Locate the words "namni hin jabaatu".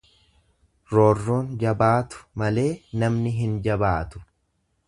3.03-4.27